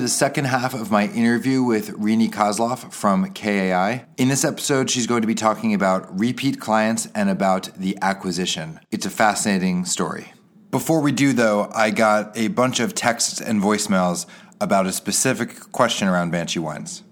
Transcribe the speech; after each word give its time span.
The 0.00 0.08
second 0.08 0.46
half 0.46 0.72
of 0.72 0.90
my 0.90 1.08
interview 1.08 1.62
with 1.62 1.90
Rini 1.90 2.30
Kozlov 2.30 2.90
from 2.90 3.30
KAI. 3.34 4.06
In 4.16 4.28
this 4.28 4.46
episode, 4.46 4.88
she's 4.88 5.06
going 5.06 5.20
to 5.20 5.26
be 5.26 5.34
talking 5.34 5.74
about 5.74 6.18
repeat 6.18 6.58
clients 6.58 7.06
and 7.14 7.28
about 7.28 7.68
the 7.76 7.98
acquisition. 8.00 8.80
It's 8.90 9.04
a 9.04 9.10
fascinating 9.10 9.84
story. 9.84 10.32
Before 10.70 11.02
we 11.02 11.12
do, 11.12 11.34
though, 11.34 11.70
I 11.74 11.90
got 11.90 12.34
a 12.34 12.48
bunch 12.48 12.80
of 12.80 12.94
texts 12.94 13.42
and 13.42 13.60
voicemails 13.60 14.24
about 14.58 14.86
a 14.86 14.92
specific 14.92 15.70
question 15.70 16.08
around 16.08 16.30
Banshee 16.30 16.60
Wines. 16.60 17.02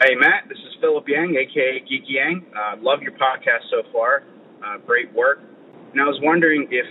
Hey, 0.00 0.14
Matt, 0.14 0.48
this 0.48 0.56
is 0.56 0.78
Philip 0.80 1.04
Yang, 1.08 1.36
aka 1.36 1.80
Geeky 1.80 2.08
Yang. 2.08 2.46
Uh, 2.56 2.76
love 2.80 3.02
your 3.02 3.12
podcast 3.12 3.68
so 3.70 3.82
far. 3.92 4.22
Uh, 4.64 4.78
great 4.78 5.12
work. 5.12 5.40
And 5.92 6.00
I 6.00 6.06
was 6.06 6.18
wondering 6.22 6.68
if 6.70 6.86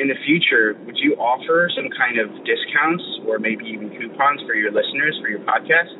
in 0.00 0.08
the 0.08 0.16
future, 0.24 0.72
would 0.88 0.96
you 0.96 1.12
offer 1.20 1.68
some 1.76 1.92
kind 1.92 2.16
of 2.16 2.32
discounts 2.48 3.04
or 3.28 3.38
maybe 3.38 3.68
even 3.68 3.92
coupons 3.92 4.40
for 4.48 4.56
your 4.56 4.72
listeners 4.72 5.12
for 5.20 5.28
your 5.28 5.44
podcast? 5.44 5.92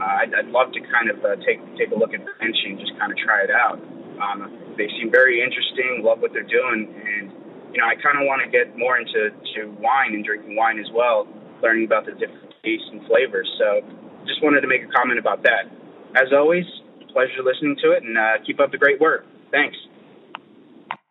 Uh, 0.00 0.24
I'd, 0.24 0.32
I'd, 0.32 0.50
love 0.50 0.72
to 0.72 0.80
kind 0.80 1.12
of 1.12 1.20
uh, 1.22 1.36
take 1.44 1.60
take 1.76 1.92
a 1.92 1.98
look 1.98 2.16
at 2.16 2.24
Banshee 2.40 2.72
and 2.72 2.80
just 2.80 2.96
kind 2.98 3.12
of 3.12 3.18
try 3.20 3.44
it 3.44 3.52
out. 3.52 3.78
Um, 4.18 4.48
they 4.80 4.88
seem 4.98 5.12
very 5.12 5.44
interesting. 5.44 6.02
Love 6.02 6.18
what 6.24 6.32
they're 6.32 6.48
doing, 6.48 6.88
and 6.88 7.30
you 7.70 7.78
know, 7.78 7.86
I 7.86 7.94
kind 8.00 8.18
of 8.18 8.26
want 8.26 8.42
to 8.42 8.50
get 8.50 8.74
more 8.74 8.98
into 8.98 9.30
to 9.54 9.60
wine 9.78 10.16
and 10.16 10.24
drinking 10.24 10.56
wine 10.56 10.80
as 10.80 10.90
well, 10.90 11.28
learning 11.62 11.84
about 11.84 12.06
the 12.06 12.16
different 12.18 12.50
tastes 12.64 12.88
and 12.90 13.06
flavors. 13.06 13.46
So, 13.60 13.86
just 14.26 14.42
wanted 14.42 14.62
to 14.62 14.70
make 14.70 14.82
a 14.82 14.90
comment 14.90 15.20
about 15.20 15.44
that. 15.44 15.70
As 16.16 16.32
always, 16.34 16.66
pleasure 17.12 17.44
listening 17.44 17.76
to 17.86 17.92
it, 17.92 18.02
and 18.02 18.18
uh, 18.18 18.42
keep 18.42 18.58
up 18.58 18.72
the 18.72 18.78
great 18.78 18.98
work. 18.98 19.26
Thanks. 19.52 19.76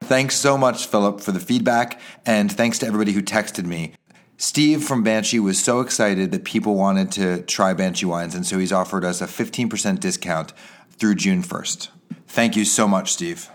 Thanks 0.03 0.35
so 0.35 0.57
much, 0.57 0.85
Philip, 0.85 1.21
for 1.21 1.31
the 1.31 1.39
feedback, 1.39 1.99
and 2.25 2.51
thanks 2.51 2.77
to 2.79 2.85
everybody 2.85 3.13
who 3.13 3.21
texted 3.21 3.65
me. 3.65 3.93
Steve 4.37 4.83
from 4.83 5.01
Banshee 5.01 5.39
was 5.39 5.63
so 5.63 5.79
excited 5.79 6.31
that 6.31 6.43
people 6.43 6.75
wanted 6.75 7.09
to 7.13 7.41
try 7.43 7.73
Banshee 7.73 8.05
wines, 8.05 8.35
and 8.35 8.45
so 8.45 8.59
he's 8.59 8.73
offered 8.73 9.05
us 9.05 9.21
a 9.21 9.27
15% 9.27 10.01
discount 10.01 10.51
through 10.91 11.15
June 11.15 11.41
1st. 11.41 11.87
Thank 12.27 12.57
you 12.57 12.65
so 12.65 12.85
much, 12.85 13.13
Steve. 13.13 13.49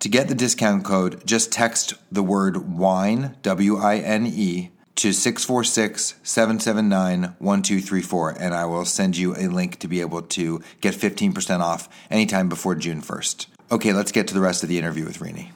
To 0.00 0.08
get 0.08 0.28
the 0.28 0.34
discount 0.34 0.84
code, 0.84 1.26
just 1.26 1.52
text 1.52 1.94
the 2.10 2.22
word 2.22 2.76
wine, 2.78 3.36
W 3.42 3.76
I 3.76 3.98
N 3.98 4.26
E, 4.26 4.70
to 4.96 5.12
646 5.12 6.14
779 6.22 7.34
1234, 7.38 8.30
and 8.40 8.54
I 8.54 8.64
will 8.64 8.86
send 8.86 9.18
you 9.18 9.36
a 9.36 9.48
link 9.48 9.78
to 9.80 9.88
be 9.88 10.00
able 10.00 10.22
to 10.22 10.62
get 10.80 10.94
15% 10.94 11.60
off 11.60 11.90
anytime 12.10 12.48
before 12.48 12.74
June 12.74 13.02
1st. 13.02 13.46
Okay, 13.72 13.92
let's 13.92 14.12
get 14.12 14.28
to 14.28 14.34
the 14.34 14.40
rest 14.40 14.62
of 14.62 14.68
the 14.68 14.78
interview 14.78 15.04
with 15.04 15.18
Rini. 15.18 15.50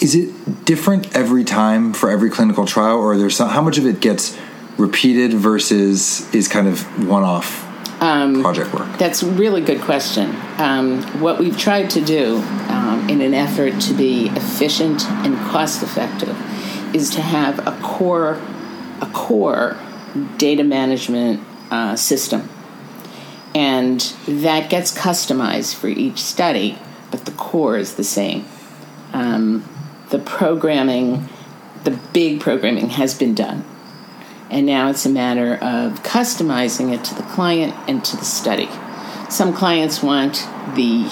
Is 0.00 0.14
it 0.14 0.64
different 0.64 1.16
every 1.16 1.42
time 1.44 1.92
for 1.92 2.10
every 2.10 2.30
clinical 2.30 2.66
trial, 2.66 2.98
or 2.98 3.16
there's 3.16 3.38
how 3.38 3.62
much 3.62 3.78
of 3.78 3.86
it 3.86 4.00
gets 4.00 4.38
repeated 4.78 5.32
versus 5.32 6.32
is 6.34 6.48
kind 6.48 6.68
of 6.68 7.08
one-off 7.08 7.64
um, 8.02 8.42
project 8.42 8.72
work? 8.72 8.86
That's 8.98 9.22
a 9.22 9.26
really 9.26 9.62
good 9.62 9.80
question. 9.80 10.36
Um, 10.58 11.02
what 11.20 11.38
we've 11.38 11.58
tried 11.58 11.90
to 11.90 12.00
do 12.00 12.36
um, 12.68 13.08
in 13.08 13.20
an 13.20 13.34
effort 13.34 13.80
to 13.82 13.94
be 13.94 14.28
efficient 14.28 15.04
and 15.06 15.36
cost-effective 15.50 16.94
is 16.94 17.10
to 17.10 17.22
have 17.22 17.66
a 17.66 17.76
core, 17.82 18.40
a 19.00 19.06
core 19.12 19.76
data 20.36 20.62
management 20.62 21.42
uh, 21.70 21.96
system, 21.96 22.48
and 23.54 24.00
that 24.28 24.70
gets 24.70 24.96
customized 24.96 25.74
for 25.74 25.88
each 25.88 26.22
study 26.22 26.78
but 27.10 27.24
the 27.24 27.32
core 27.32 27.76
is 27.76 27.94
the 27.94 28.04
same. 28.04 28.44
Um, 29.12 29.64
the 30.10 30.18
programming, 30.18 31.28
the 31.84 31.98
big 32.12 32.40
programming 32.40 32.90
has 32.90 33.16
been 33.16 33.34
done. 33.34 33.64
And 34.50 34.66
now 34.66 34.90
it's 34.90 35.04
a 35.04 35.10
matter 35.10 35.54
of 35.54 36.02
customizing 36.02 36.92
it 36.92 37.04
to 37.04 37.14
the 37.14 37.24
client 37.24 37.74
and 37.88 38.04
to 38.04 38.16
the 38.16 38.24
study. 38.24 38.68
Some 39.28 39.52
clients 39.52 40.02
want 40.02 40.34
the 40.76 41.04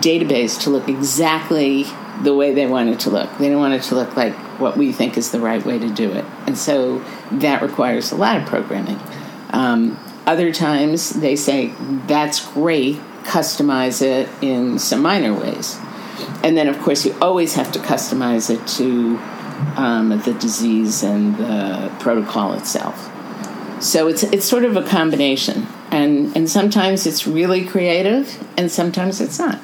database 0.00 0.60
to 0.62 0.70
look 0.70 0.88
exactly 0.88 1.86
the 2.22 2.34
way 2.34 2.52
they 2.52 2.66
want 2.66 2.88
it 2.88 3.00
to 3.00 3.10
look. 3.10 3.38
They 3.38 3.48
don't 3.48 3.58
want 3.58 3.74
it 3.74 3.82
to 3.84 3.94
look 3.94 4.16
like 4.16 4.34
what 4.58 4.76
we 4.76 4.92
think 4.92 5.16
is 5.16 5.30
the 5.30 5.40
right 5.40 5.64
way 5.64 5.78
to 5.78 5.88
do 5.88 6.10
it. 6.12 6.24
And 6.46 6.56
so 6.56 6.98
that 7.30 7.62
requires 7.62 8.12
a 8.12 8.16
lot 8.16 8.36
of 8.36 8.46
programming. 8.46 8.98
Um, 9.50 9.98
other 10.26 10.52
times 10.52 11.10
they 11.10 11.36
say, 11.36 11.72
that's 12.06 12.52
great, 12.52 12.98
customize 13.24 14.02
it 14.02 14.28
in 14.42 14.78
some 14.78 15.02
minor 15.02 15.34
ways. 15.34 15.78
And 16.42 16.56
then, 16.56 16.68
of 16.68 16.78
course, 16.80 17.04
you 17.04 17.14
always 17.20 17.54
have 17.54 17.72
to 17.72 17.78
customize 17.78 18.50
it 18.50 18.66
to 18.78 19.18
um, 19.76 20.10
the 20.24 20.34
disease 20.34 21.02
and 21.02 21.36
the 21.36 21.92
protocol 22.00 22.52
itself. 22.54 23.10
So 23.82 24.08
it's 24.08 24.22
it's 24.22 24.46
sort 24.46 24.64
of 24.64 24.76
a 24.76 24.82
combination, 24.82 25.66
and 25.90 26.34
and 26.36 26.48
sometimes 26.48 27.06
it's 27.06 27.26
really 27.26 27.64
creative, 27.64 28.42
and 28.56 28.70
sometimes 28.70 29.20
it's 29.20 29.38
not. 29.38 29.58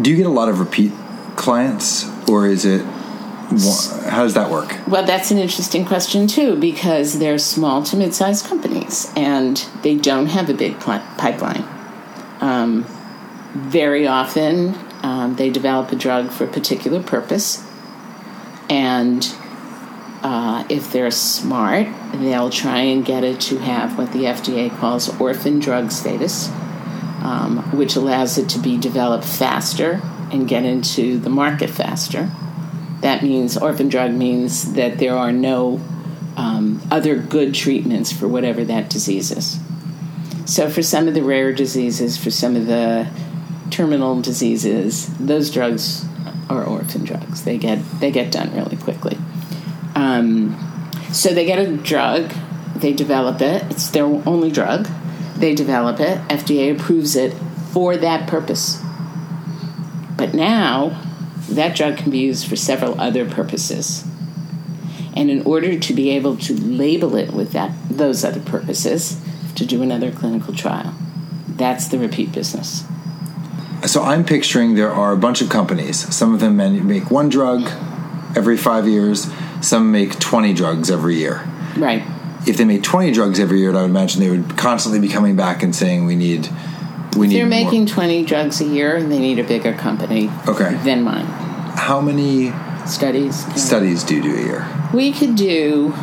Do 0.00 0.10
you 0.10 0.16
get 0.16 0.26
a 0.26 0.30
lot 0.30 0.48
of 0.48 0.60
repeat 0.60 0.92
clients, 1.36 2.06
or 2.28 2.46
is 2.46 2.64
it? 2.64 2.82
How 2.84 4.22
does 4.22 4.34
that 4.34 4.50
work? 4.50 4.74
Well, 4.88 5.04
that's 5.04 5.30
an 5.30 5.38
interesting 5.38 5.84
question 5.84 6.26
too, 6.26 6.56
because 6.56 7.18
they're 7.18 7.38
small 7.38 7.82
to 7.84 7.96
mid-sized 7.96 8.46
companies, 8.46 9.12
and 9.16 9.56
they 9.82 9.96
don't 9.96 10.26
have 10.26 10.48
a 10.48 10.54
big 10.54 10.80
pipeline. 10.80 11.64
Um, 12.44 12.84
very 13.54 14.06
often, 14.06 14.74
um, 15.02 15.36
they 15.36 15.48
develop 15.48 15.90
a 15.92 15.96
drug 15.96 16.30
for 16.30 16.44
a 16.44 16.46
particular 16.46 17.02
purpose, 17.02 17.66
and 18.68 19.26
uh, 20.22 20.66
if 20.68 20.92
they're 20.92 21.10
smart, 21.10 21.88
they'll 22.12 22.50
try 22.50 22.80
and 22.80 23.02
get 23.02 23.24
it 23.24 23.40
to 23.48 23.56
have 23.60 23.96
what 23.96 24.12
the 24.12 24.24
FDA 24.24 24.70
calls 24.76 25.08
orphan 25.18 25.58
drug 25.58 25.90
status, 25.90 26.50
um, 27.22 27.62
which 27.74 27.96
allows 27.96 28.36
it 28.36 28.50
to 28.50 28.58
be 28.58 28.76
developed 28.76 29.24
faster 29.24 30.02
and 30.30 30.46
get 30.46 30.66
into 30.66 31.18
the 31.18 31.30
market 31.30 31.70
faster. 31.70 32.30
That 33.00 33.22
means 33.22 33.56
orphan 33.56 33.88
drug 33.88 34.12
means 34.12 34.74
that 34.74 34.98
there 34.98 35.16
are 35.16 35.32
no 35.32 35.80
um, 36.36 36.82
other 36.90 37.16
good 37.16 37.54
treatments 37.54 38.12
for 38.12 38.28
whatever 38.28 38.66
that 38.66 38.90
disease 38.90 39.30
is. 39.30 39.58
So, 40.46 40.68
for 40.68 40.82
some 40.82 41.08
of 41.08 41.14
the 41.14 41.22
rare 41.22 41.52
diseases, 41.52 42.16
for 42.16 42.30
some 42.30 42.56
of 42.56 42.66
the 42.66 43.08
terminal 43.70 44.20
diseases, 44.20 45.08
those 45.18 45.50
drugs 45.50 46.04
are 46.50 46.64
orphan 46.64 47.04
drugs. 47.04 47.44
They 47.44 47.58
get 47.58 47.78
they 48.00 48.10
get 48.10 48.30
done 48.30 48.54
really 48.54 48.76
quickly. 48.76 49.16
Um, 49.94 50.58
so 51.12 51.32
they 51.32 51.46
get 51.46 51.58
a 51.58 51.76
drug, 51.76 52.32
they 52.76 52.92
develop 52.92 53.40
it. 53.40 53.62
It's 53.70 53.88
their 53.90 54.04
only 54.04 54.50
drug. 54.50 54.88
They 55.36 55.54
develop 55.54 56.00
it. 56.00 56.18
FDA 56.28 56.74
approves 56.74 57.16
it 57.16 57.32
for 57.72 57.96
that 57.96 58.28
purpose. 58.28 58.80
But 60.16 60.34
now, 60.34 61.00
that 61.48 61.76
drug 61.76 61.96
can 61.96 62.10
be 62.10 62.18
used 62.18 62.46
for 62.46 62.56
several 62.56 63.00
other 63.00 63.28
purposes. 63.28 64.06
And 65.16 65.30
in 65.30 65.42
order 65.42 65.78
to 65.78 65.94
be 65.94 66.10
able 66.10 66.36
to 66.38 66.54
label 66.54 67.16
it 67.16 67.32
with 67.32 67.52
that 67.52 67.72
those 67.88 68.24
other 68.24 68.40
purposes, 68.40 69.20
to 69.56 69.66
do 69.66 69.82
another 69.82 70.10
clinical 70.10 70.54
trial. 70.54 70.94
That's 71.48 71.88
the 71.88 71.98
repeat 71.98 72.32
business. 72.32 72.84
So 73.86 74.02
I'm 74.02 74.24
picturing 74.24 74.74
there 74.74 74.92
are 74.92 75.12
a 75.12 75.16
bunch 75.16 75.42
of 75.42 75.50
companies. 75.50 76.14
Some 76.14 76.32
of 76.32 76.40
them 76.40 76.56
make 76.56 77.10
one 77.10 77.28
drug 77.28 77.62
every 78.36 78.56
five 78.56 78.88
years. 78.88 79.30
Some 79.60 79.92
make 79.92 80.18
20 80.18 80.54
drugs 80.54 80.90
every 80.90 81.16
year. 81.16 81.46
Right. 81.76 82.02
If 82.46 82.56
they 82.56 82.64
made 82.64 82.82
20 82.82 83.12
drugs 83.12 83.38
every 83.38 83.60
year, 83.60 83.70
I 83.70 83.82
would 83.82 83.90
imagine 83.90 84.20
they 84.20 84.30
would 84.30 84.56
constantly 84.56 85.00
be 85.00 85.08
coming 85.08 85.36
back 85.36 85.62
and 85.62 85.74
saying, 85.74 86.04
"We 86.04 86.14
need, 86.14 86.48
we 87.16 87.26
if 87.26 87.32
need." 87.32 87.36
They're 87.36 87.46
making 87.46 87.86
20 87.86 88.24
drugs 88.24 88.60
a 88.60 88.64
year. 88.64 88.96
And 88.96 89.10
they 89.10 89.18
need 89.18 89.38
a 89.38 89.44
bigger 89.44 89.72
company. 89.72 90.30
Okay. 90.46 90.74
Than 90.84 91.02
mine. 91.02 91.26
How 91.76 92.00
many 92.00 92.52
studies? 92.86 93.44
Studies 93.60 94.02
do 94.04 94.16
you 94.16 94.22
do 94.22 94.34
a 94.34 94.40
year? 94.40 94.90
We 94.92 95.12
could 95.12 95.36
do 95.36 95.94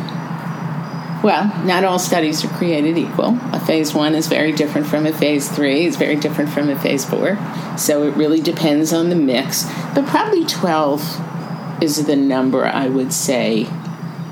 well, 1.22 1.44
not 1.64 1.84
all 1.84 1.98
studies 1.98 2.44
are 2.44 2.48
created 2.48 2.98
equal. 2.98 3.38
A 3.52 3.60
phase 3.60 3.94
one 3.94 4.14
is 4.14 4.26
very 4.26 4.52
different 4.52 4.86
from 4.86 5.06
a 5.06 5.12
phase 5.12 5.48
three, 5.48 5.86
it's 5.86 5.96
very 5.96 6.16
different 6.16 6.50
from 6.50 6.68
a 6.68 6.78
phase 6.78 7.04
four. 7.04 7.38
So 7.78 8.04
it 8.04 8.16
really 8.16 8.40
depends 8.40 8.92
on 8.92 9.08
the 9.08 9.14
mix. 9.14 9.64
But 9.94 10.06
probably 10.06 10.44
12 10.44 11.82
is 11.82 12.06
the 12.06 12.16
number 12.16 12.64
I 12.64 12.88
would 12.88 13.12
say 13.12 13.64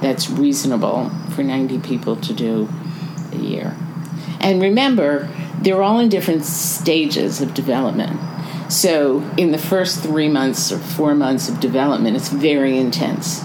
that's 0.01 0.31
reasonable 0.31 1.11
for 1.31 1.43
90 1.43 1.79
people 1.81 2.17
to 2.17 2.33
do 2.33 2.69
a 3.33 3.37
year. 3.37 3.77
And 4.41 4.61
remember, 4.61 5.29
they're 5.61 5.83
all 5.83 6.01
in 6.01 6.09
different 6.09 6.45
stages 6.45 7.41
of 7.41 7.55
development. 7.55 8.19
So 8.73 9.21
in 9.37 9.51
the 9.51 9.59
first 9.59 10.01
three 10.01 10.29
months 10.29 10.73
or 10.73 10.79
four 10.79 11.15
months 11.15 11.49
of 11.49 11.61
development, 11.61 12.17
it's 12.17 12.29
very 12.29 12.79
intense. 12.79 13.43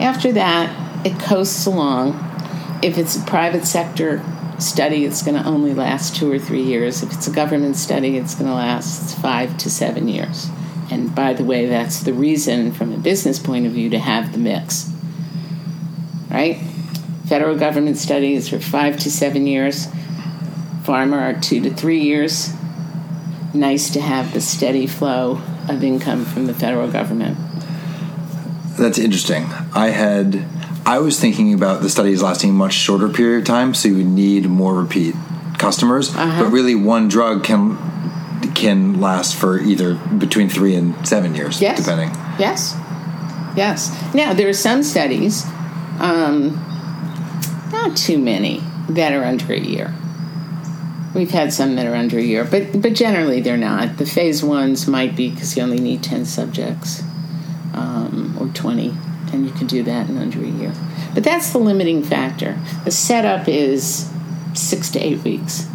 After 0.00 0.32
that, 0.32 0.81
it 1.04 1.18
coasts 1.20 1.66
along. 1.66 2.14
If 2.82 2.98
it's 2.98 3.16
a 3.16 3.22
private 3.22 3.64
sector 3.64 4.22
study, 4.58 5.04
it's 5.04 5.22
going 5.22 5.40
to 5.40 5.48
only 5.48 5.74
last 5.74 6.16
two 6.16 6.30
or 6.30 6.38
three 6.38 6.62
years. 6.62 7.02
If 7.02 7.12
it's 7.12 7.26
a 7.26 7.32
government 7.32 7.76
study, 7.76 8.16
it's 8.16 8.34
going 8.34 8.48
to 8.48 8.54
last 8.54 9.18
five 9.18 9.56
to 9.58 9.70
seven 9.70 10.08
years. 10.08 10.48
And 10.90 11.14
by 11.14 11.32
the 11.32 11.44
way, 11.44 11.66
that's 11.66 12.00
the 12.00 12.12
reason, 12.12 12.72
from 12.72 12.92
a 12.92 12.98
business 12.98 13.38
point 13.38 13.66
of 13.66 13.72
view, 13.72 13.90
to 13.90 13.98
have 13.98 14.32
the 14.32 14.38
mix. 14.38 14.90
Right? 16.30 16.58
Federal 17.26 17.56
government 17.56 17.96
studies 17.96 18.52
are 18.52 18.60
five 18.60 18.98
to 18.98 19.10
seven 19.10 19.46
years, 19.46 19.86
pharma 20.82 21.14
are 21.14 21.40
two 21.40 21.60
to 21.62 21.70
three 21.70 22.00
years. 22.00 22.52
Nice 23.54 23.90
to 23.90 24.00
have 24.00 24.32
the 24.32 24.40
steady 24.40 24.86
flow 24.86 25.40
of 25.68 25.84
income 25.84 26.24
from 26.24 26.46
the 26.46 26.54
federal 26.54 26.90
government. 26.90 27.38
That's 28.78 28.98
interesting. 28.98 29.44
I 29.74 29.88
had 29.88 30.44
I 30.84 30.98
was 30.98 31.18
thinking 31.20 31.54
about 31.54 31.82
the 31.82 31.88
studies 31.88 32.22
lasting 32.22 32.50
a 32.50 32.54
much 32.54 32.72
shorter 32.72 33.08
period 33.08 33.40
of 33.40 33.44
time, 33.46 33.74
so 33.74 33.88
you 33.88 33.96
would 33.96 34.06
need 34.06 34.46
more 34.46 34.74
repeat 34.74 35.14
customers. 35.58 36.14
Uh-huh. 36.14 36.44
But 36.44 36.50
really, 36.50 36.74
one 36.74 37.08
drug 37.08 37.44
can 37.44 37.78
can 38.54 39.00
last 39.00 39.36
for 39.36 39.58
either 39.58 39.94
between 39.94 40.48
three 40.48 40.74
and 40.74 41.06
seven 41.06 41.34
years, 41.34 41.60
Yes. 41.62 41.78
depending. 41.78 42.08
Yes. 42.38 42.74
Yes. 43.56 43.90
Now, 44.14 44.32
there 44.34 44.48
are 44.48 44.52
some 44.54 44.82
studies, 44.82 45.44
um, 46.00 46.54
not 47.72 47.96
too 47.96 48.18
many, 48.18 48.62
that 48.88 49.12
are 49.12 49.24
under 49.24 49.52
a 49.52 49.58
year. 49.58 49.94
We've 51.14 51.30
had 51.30 51.52
some 51.52 51.76
that 51.76 51.86
are 51.86 51.94
under 51.94 52.18
a 52.18 52.22
year, 52.22 52.44
but, 52.44 52.80
but 52.80 52.94
generally 52.94 53.40
they're 53.40 53.56
not. 53.58 53.98
The 53.98 54.06
phase 54.06 54.42
ones 54.42 54.88
might 54.88 55.14
be 55.14 55.30
because 55.30 55.56
you 55.56 55.62
only 55.62 55.78
need 55.78 56.02
10 56.02 56.24
subjects 56.24 57.02
um, 57.74 58.36
or 58.40 58.48
20, 58.48 58.94
and 59.32 59.46
you 59.46 59.52
can 59.52 59.66
do 59.66 59.82
that 59.82 60.08
in 60.08 60.18
under 60.18 60.40
a 60.40 60.46
year. 60.46 60.72
But 61.14 61.24
that's 61.24 61.52
the 61.52 61.58
limiting 61.58 62.02
factor. 62.02 62.58
The 62.84 62.90
setup 62.90 63.48
is 63.48 64.10
six 64.54 64.90
to 64.90 64.98
eight 64.98 65.22
weeks. 65.22 65.68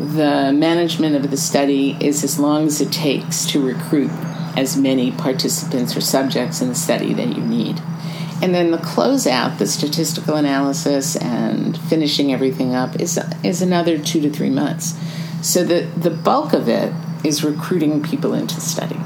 The 0.00 0.52
management 0.52 1.16
of 1.16 1.30
the 1.30 1.36
study 1.36 1.96
is 2.00 2.22
as 2.22 2.38
long 2.38 2.66
as 2.66 2.80
it 2.80 2.92
takes 2.92 3.46
to 3.46 3.64
recruit 3.64 4.10
as 4.56 4.76
many 4.76 5.12
participants 5.12 5.96
or 5.96 6.00
subjects 6.00 6.60
in 6.60 6.68
the 6.68 6.74
study 6.74 7.12
that 7.14 7.28
you 7.36 7.42
need. 7.42 7.80
And 8.40 8.54
then 8.54 8.70
the 8.70 8.78
closeout, 8.78 9.58
the 9.58 9.66
statistical 9.66 10.36
analysis 10.36 11.16
and 11.16 11.76
finishing 11.76 12.32
everything 12.32 12.74
up 12.74 13.00
is 13.00 13.18
is 13.42 13.60
another 13.60 13.98
two 13.98 14.20
to 14.20 14.30
three 14.30 14.50
months. 14.50 14.94
So 15.42 15.64
the, 15.64 15.80
the 15.96 16.10
bulk 16.10 16.52
of 16.52 16.68
it 16.68 16.92
is 17.24 17.42
recruiting 17.44 18.02
people 18.02 18.34
into 18.34 18.54
the 18.54 18.60
study 18.60 18.98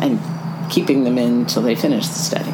and 0.00 0.20
keeping 0.70 1.04
them 1.04 1.18
in 1.18 1.40
until 1.40 1.62
they 1.62 1.74
finish 1.74 2.06
the 2.08 2.14
study. 2.18 2.52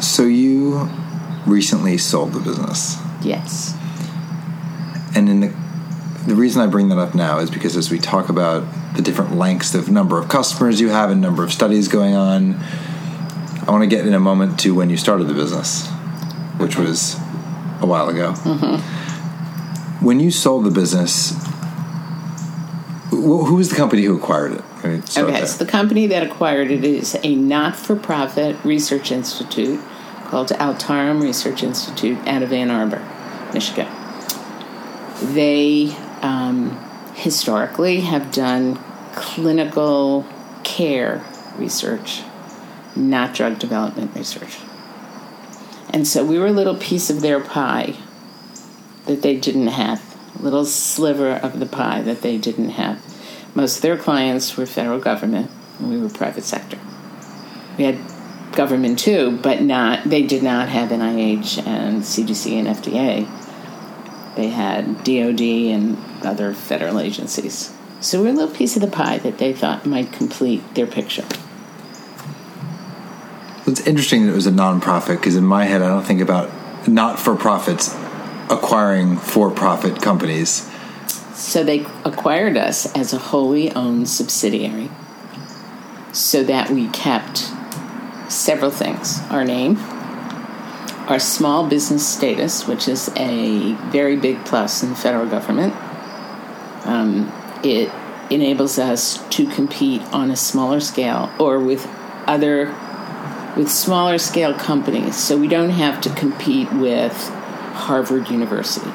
So 0.00 0.24
you 0.24 0.88
recently 1.46 1.98
sold 1.98 2.32
the 2.32 2.40
business, 2.40 2.96
Yes. 3.22 3.74
and 5.14 5.28
in 5.28 5.40
the 5.40 5.52
the 6.26 6.34
reason 6.34 6.62
I 6.62 6.66
bring 6.68 6.88
that 6.88 6.96
up 6.98 7.14
now 7.14 7.38
is 7.38 7.50
because 7.50 7.76
as 7.76 7.90
we 7.90 7.98
talk 7.98 8.30
about 8.30 8.64
the 8.96 9.02
different 9.02 9.36
lengths 9.36 9.74
of 9.74 9.90
number 9.90 10.18
of 10.18 10.26
customers 10.30 10.80
you 10.80 10.88
have 10.88 11.10
and 11.10 11.20
number 11.20 11.44
of 11.44 11.52
studies 11.52 11.86
going 11.86 12.14
on, 12.14 12.54
I 13.66 13.70
want 13.70 13.82
to 13.82 13.86
get 13.86 14.06
in 14.06 14.14
a 14.14 14.20
moment 14.20 14.58
to 14.60 14.74
when 14.74 14.88
you 14.88 14.96
started 14.96 15.24
the 15.24 15.34
business, 15.34 15.86
which 16.56 16.78
was 16.78 17.16
a 17.82 17.86
while 17.86 18.08
ago. 18.08 18.32
Mm-hmm. 18.32 20.04
When 20.04 20.18
you 20.18 20.30
sold 20.30 20.64
the 20.64 20.70
business, 20.70 21.34
who 23.24 23.54
was 23.54 23.70
the 23.70 23.76
company 23.76 24.02
who 24.02 24.16
acquired 24.16 24.52
it? 24.52 24.64
Let 24.82 24.84
me 24.84 25.00
start 25.02 25.28
Okay, 25.28 25.38
there. 25.38 25.46
so 25.46 25.64
the 25.64 25.70
company 25.70 26.06
that 26.08 26.22
acquired 26.22 26.70
it 26.70 26.84
is 26.84 27.16
a 27.22 27.34
not 27.34 27.76
for 27.76 27.96
profit 27.96 28.56
research 28.64 29.10
institute 29.10 29.80
called 30.24 30.52
Altarum 30.52 31.22
Research 31.22 31.62
Institute 31.62 32.18
out 32.26 32.42
of 32.42 32.52
Ann 32.52 32.70
Arbor, 32.70 33.02
Michigan. 33.52 33.88
They 35.22 35.94
um, 36.22 36.76
historically 37.14 38.00
have 38.00 38.32
done 38.32 38.78
clinical 39.14 40.26
care 40.64 41.24
research, 41.56 42.22
not 42.96 43.34
drug 43.34 43.58
development 43.58 44.14
research. 44.14 44.58
And 45.90 46.06
so 46.06 46.24
we 46.24 46.38
were 46.38 46.46
a 46.46 46.52
little 46.52 46.76
piece 46.76 47.10
of 47.10 47.20
their 47.20 47.38
pie 47.40 47.94
that 49.06 49.22
they 49.22 49.36
didn't 49.36 49.68
have, 49.68 50.02
a 50.38 50.42
little 50.42 50.64
sliver 50.64 51.30
of 51.30 51.60
the 51.60 51.66
pie 51.66 52.02
that 52.02 52.22
they 52.22 52.38
didn't 52.38 52.70
have. 52.70 53.00
Most 53.54 53.76
of 53.76 53.82
their 53.82 53.96
clients 53.96 54.56
were 54.56 54.66
federal 54.66 54.98
government, 54.98 55.50
and 55.78 55.90
we 55.90 55.98
were 55.98 56.08
private 56.08 56.44
sector. 56.44 56.78
We 57.78 57.84
had 57.84 57.98
government 58.52 58.98
too, 58.98 59.38
but 59.42 59.62
not. 59.62 60.04
They 60.04 60.22
did 60.22 60.42
not 60.42 60.68
have 60.68 60.90
NIH 60.90 61.66
and 61.66 62.02
CDC 62.02 62.52
and 62.52 62.68
FDA. 62.68 63.28
They 64.36 64.48
had 64.48 65.04
DoD 65.04 65.40
and 65.40 65.96
other 66.24 66.52
federal 66.52 66.98
agencies. 66.98 67.72
So 68.00 68.22
we're 68.22 68.30
a 68.30 68.32
little 68.32 68.54
piece 68.54 68.76
of 68.76 68.82
the 68.82 68.88
pie 68.88 69.18
that 69.18 69.38
they 69.38 69.52
thought 69.52 69.86
might 69.86 70.12
complete 70.12 70.74
their 70.74 70.86
picture. 70.86 71.24
It's 73.66 73.86
interesting 73.86 74.26
that 74.26 74.32
it 74.32 74.34
was 74.34 74.46
a 74.46 74.52
nonprofit 74.52 75.16
because 75.16 75.36
in 75.36 75.44
my 75.44 75.64
head, 75.64 75.80
I 75.80 75.88
don't 75.88 76.04
think 76.04 76.20
about 76.20 76.50
not 76.86 77.18
for 77.18 77.34
profits 77.34 77.94
acquiring 78.50 79.16
for 79.16 79.50
profit 79.50 80.02
companies. 80.02 80.68
So 81.34 81.64
they 81.64 81.80
acquired 82.04 82.56
us 82.56 82.92
as 82.94 83.12
a 83.12 83.18
wholly 83.18 83.72
owned 83.72 84.08
subsidiary 84.08 84.90
so 86.12 86.44
that 86.44 86.70
we 86.70 86.88
kept 86.88 87.50
several 88.28 88.70
things 88.70 89.20
our 89.30 89.44
name, 89.44 89.76
our 91.08 91.18
small 91.18 91.66
business 91.66 92.06
status, 92.06 92.66
which 92.66 92.88
is 92.88 93.10
a 93.16 93.72
very 93.90 94.16
big 94.16 94.44
plus 94.44 94.82
in 94.82 94.90
the 94.90 94.96
federal 94.96 95.26
government. 95.26 95.74
Um, 96.86 97.32
it 97.64 97.90
enables 98.30 98.78
us 98.78 99.18
to 99.30 99.46
compete 99.46 100.02
on 100.12 100.30
a 100.30 100.36
smaller 100.36 100.80
scale 100.80 101.32
or 101.38 101.58
with 101.58 101.86
other 102.26 102.74
with 103.56 103.70
smaller 103.70 104.18
scale 104.18 104.52
companies 104.54 105.16
so 105.16 105.38
we 105.38 105.46
don't 105.46 105.70
have 105.70 106.00
to 106.00 106.10
compete 106.10 106.72
with 106.72 107.12
Harvard 107.74 108.28
University. 108.28 108.90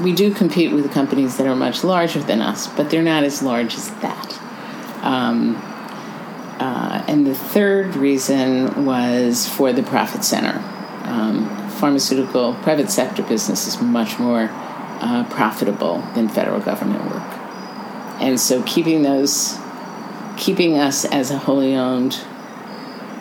We 0.00 0.12
do 0.12 0.32
compete 0.32 0.72
with 0.72 0.90
companies 0.92 1.36
that 1.36 1.46
are 1.46 1.56
much 1.56 1.84
larger 1.84 2.20
than 2.20 2.40
us, 2.40 2.66
but 2.66 2.90
they're 2.90 3.02
not 3.02 3.24
as 3.24 3.42
large 3.42 3.74
as 3.74 3.90
that. 3.96 4.38
Um, 5.02 5.56
uh, 6.58 7.04
and 7.08 7.26
the 7.26 7.34
third 7.34 7.96
reason 7.96 8.86
was 8.86 9.48
for 9.48 9.72
the 9.72 9.82
profit 9.82 10.24
center. 10.24 10.62
Um, 11.04 11.70
pharmaceutical 11.70 12.54
private 12.62 12.90
sector 12.90 13.22
business 13.22 13.66
is 13.66 13.82
much 13.82 14.18
more 14.18 14.48
uh, 14.52 15.26
profitable 15.30 15.98
than 16.14 16.28
federal 16.28 16.60
government 16.60 17.04
work. 17.10 17.22
And 18.20 18.38
so 18.38 18.62
keeping 18.62 19.02
those, 19.02 19.58
keeping 20.36 20.78
us 20.78 21.04
as 21.04 21.32
a 21.32 21.38
wholly 21.38 21.74
owned 21.74 22.20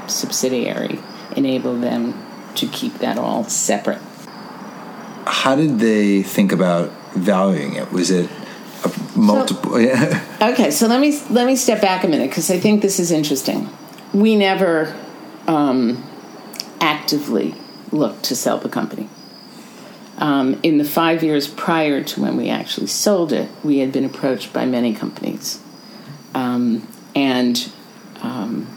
subsidiary 0.05 0.99
enabled 1.35 1.81
them 1.81 2.13
to 2.55 2.67
keep 2.67 2.99
that 2.99 3.17
all 3.17 3.43
separate. 3.45 4.01
How 5.41 5.55
did 5.55 5.79
they 5.79 6.21
think 6.21 6.51
about 6.51 6.91
valuing 7.15 7.73
it? 7.73 7.91
Was 7.91 8.11
it 8.11 8.29
a 8.85 9.17
multiple? 9.17 9.81
yeah. 9.81 10.23
Okay, 10.51 10.69
so 10.69 10.85
let 10.85 11.01
me 11.01 11.19
let 11.31 11.47
me 11.47 11.55
step 11.55 11.81
back 11.81 12.03
a 12.03 12.07
minute 12.07 12.29
because 12.29 12.51
I 12.51 12.59
think 12.59 12.83
this 12.83 12.99
is 12.99 13.09
interesting. 13.09 13.67
We 14.13 14.35
never 14.35 14.95
um, 15.47 16.03
actively 16.79 17.55
looked 17.91 18.23
to 18.25 18.35
sell 18.35 18.59
the 18.59 18.69
company. 18.69 19.09
Um, 20.19 20.59
in 20.61 20.77
the 20.77 20.85
five 20.85 21.23
years 21.23 21.47
prior 21.47 22.03
to 22.03 22.21
when 22.21 22.37
we 22.37 22.49
actually 22.49 22.85
sold 22.85 23.33
it, 23.33 23.49
we 23.63 23.79
had 23.79 23.91
been 23.91 24.05
approached 24.05 24.53
by 24.53 24.67
many 24.67 24.93
companies, 24.93 25.59
um, 26.35 26.87
and 27.15 27.71
um, 28.21 28.67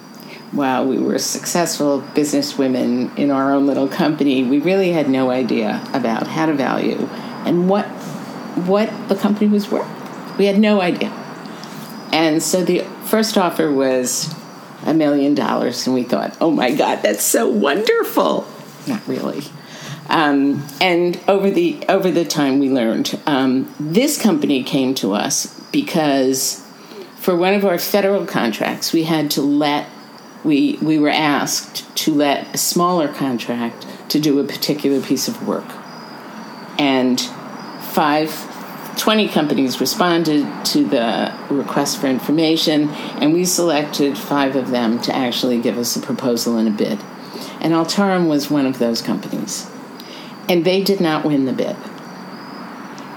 while 0.54 0.86
we 0.86 0.98
were 0.98 1.18
successful 1.18 2.00
businesswomen 2.14 3.16
in 3.18 3.30
our 3.30 3.52
own 3.52 3.66
little 3.66 3.88
company, 3.88 4.44
we 4.44 4.60
really 4.60 4.92
had 4.92 5.08
no 5.08 5.30
idea 5.30 5.82
about 5.92 6.26
how 6.26 6.46
to 6.46 6.54
value 6.54 7.08
and 7.44 7.68
what 7.68 7.86
what 8.66 9.08
the 9.08 9.16
company 9.16 9.48
was 9.48 9.68
worth. 9.70 9.88
We 10.38 10.46
had 10.46 10.58
no 10.58 10.80
idea. 10.80 11.10
And 12.12 12.40
so 12.42 12.64
the 12.64 12.80
first 13.04 13.36
offer 13.36 13.72
was 13.72 14.32
a 14.86 14.94
million 14.94 15.34
dollars, 15.34 15.86
and 15.86 15.94
we 15.94 16.04
thought, 16.04 16.36
oh 16.40 16.50
my 16.50 16.70
God, 16.70 17.02
that's 17.02 17.24
so 17.24 17.48
wonderful. 17.48 18.46
Not 18.86 19.06
really. 19.08 19.42
Um, 20.08 20.64
and 20.80 21.18
over 21.26 21.50
the 21.50 21.82
over 21.88 22.10
the 22.10 22.24
time, 22.24 22.58
we 22.60 22.70
learned 22.70 23.18
um, 23.26 23.74
this 23.80 24.20
company 24.20 24.62
came 24.62 24.94
to 24.96 25.14
us 25.14 25.46
because 25.72 26.64
for 27.16 27.34
one 27.34 27.54
of 27.54 27.64
our 27.64 27.78
federal 27.78 28.26
contracts, 28.26 28.92
we 28.92 29.04
had 29.04 29.30
to 29.32 29.42
let 29.42 29.88
we 30.44 30.78
we 30.82 30.98
were 30.98 31.10
asked 31.10 31.96
to 31.96 32.14
let 32.14 32.54
a 32.54 32.58
smaller 32.58 33.08
contract 33.08 33.86
to 34.10 34.20
do 34.20 34.38
a 34.38 34.44
particular 34.44 35.00
piece 35.00 35.26
of 35.26 35.46
work, 35.46 35.66
and 36.78 37.20
five 37.80 38.50
20 38.96 39.28
companies 39.28 39.80
responded 39.80 40.46
to 40.64 40.84
the 40.84 41.34
request 41.50 42.00
for 42.00 42.06
information, 42.06 42.88
and 43.20 43.32
we 43.32 43.44
selected 43.44 44.16
five 44.16 44.56
of 44.56 44.70
them 44.70 45.00
to 45.02 45.14
actually 45.14 45.60
give 45.60 45.78
us 45.78 45.96
a 45.96 46.00
proposal 46.00 46.56
and 46.56 46.68
a 46.68 46.70
bid. 46.70 47.00
And 47.60 47.72
Altarum 47.72 48.28
was 48.28 48.50
one 48.50 48.66
of 48.66 48.78
those 48.78 49.02
companies. 49.02 49.68
And 50.48 50.64
they 50.64 50.82
did 50.82 51.00
not 51.00 51.24
win 51.24 51.46
the 51.46 51.52
bid, 51.52 51.76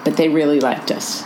but 0.05 0.15
they 0.17 0.29
really 0.29 0.59
liked 0.59 0.91
us. 0.91 1.23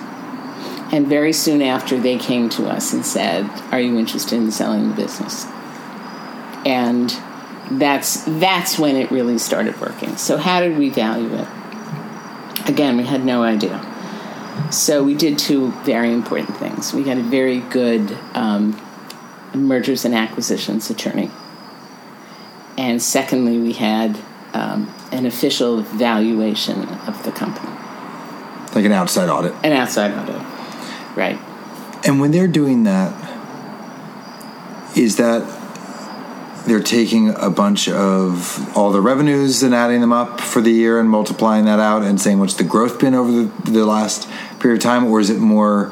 And 0.91 1.07
very 1.07 1.31
soon 1.31 1.61
after, 1.61 1.99
they 1.99 2.17
came 2.17 2.49
to 2.49 2.67
us 2.67 2.91
and 2.91 3.05
said, 3.05 3.49
"Are 3.71 3.79
you 3.79 3.97
interested 3.97 4.35
in 4.35 4.51
selling 4.51 4.89
the 4.89 4.95
business?" 4.95 5.45
And 6.65 7.09
that's 7.71 8.23
that's 8.25 8.77
when 8.77 8.95
it 8.95 9.11
really 9.11 9.37
started 9.37 9.79
working. 9.79 10.17
So 10.17 10.37
how 10.37 10.59
did 10.59 10.77
we 10.77 10.89
value 10.89 11.33
it? 11.35 11.47
Again, 12.67 12.97
we 12.97 13.03
had 13.05 13.23
no 13.25 13.43
idea. 13.43 13.87
So 14.71 15.03
we 15.03 15.15
did 15.15 15.39
two 15.39 15.71
very 15.83 16.13
important 16.13 16.57
things. 16.57 16.93
We 16.93 17.03
got 17.03 17.17
a 17.17 17.21
very 17.23 17.59
good 17.59 18.17
um, 18.33 18.79
mergers 19.53 20.05
and 20.05 20.13
acquisitions 20.13 20.89
attorney, 20.89 21.31
and 22.77 23.01
secondly, 23.01 23.57
we 23.57 23.73
had 23.73 24.17
um, 24.53 24.93
an 25.11 25.25
official 25.25 25.81
valuation 25.81 26.83
of 27.07 27.23
the 27.23 27.31
company, 27.31 27.69
Like 28.75 28.85
an 28.85 28.91
outside 28.91 29.29
audit. 29.29 29.53
an 29.63 29.71
outside 29.71 30.11
audit, 30.13 30.41
right? 31.15 31.39
And 32.05 32.19
when 32.19 32.31
they're 32.31 32.47
doing 32.47 32.83
that, 32.83 33.13
is 34.95 35.15
that 35.17 35.41
they're 36.65 36.81
taking 36.81 37.29
a 37.35 37.49
bunch 37.49 37.89
of 37.89 38.77
all 38.77 38.91
the 38.91 39.01
revenues 39.01 39.63
and 39.63 39.73
adding 39.73 40.01
them 40.01 40.13
up 40.13 40.39
for 40.39 40.61
the 40.61 40.71
year 40.71 40.99
and 40.99 41.09
multiplying 41.09 41.65
that 41.65 41.79
out 41.79 42.03
and 42.03 42.19
saying 42.21 42.39
what's 42.39 42.55
the 42.55 42.63
growth 42.63 42.99
been 42.99 43.15
over 43.15 43.31
the, 43.31 43.71
the 43.71 43.85
last 43.85 44.29
period 44.59 44.77
of 44.77 44.83
time, 44.83 45.05
or 45.05 45.19
is 45.19 45.29
it 45.29 45.39
more? 45.39 45.91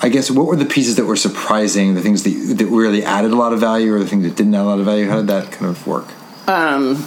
I 0.00 0.10
guess 0.10 0.30
what 0.30 0.46
were 0.46 0.56
the 0.56 0.64
pieces 0.64 0.96
that 0.96 1.06
were 1.06 1.16
surprising, 1.16 1.94
the 1.94 2.02
things 2.02 2.22
that, 2.22 2.30
that 2.58 2.66
really 2.66 3.02
added 3.04 3.32
a 3.32 3.36
lot 3.36 3.52
of 3.52 3.60
value, 3.60 3.94
or 3.94 3.98
the 3.98 4.06
things 4.06 4.22
that 4.24 4.36
didn't 4.36 4.54
add 4.54 4.62
a 4.62 4.64
lot 4.64 4.78
of 4.78 4.84
value? 4.84 5.08
How 5.08 5.16
did 5.16 5.26
that 5.26 5.50
kind 5.50 5.66
of 5.66 5.86
work? 5.86 6.06